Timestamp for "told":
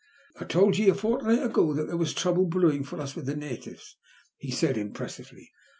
0.45-0.79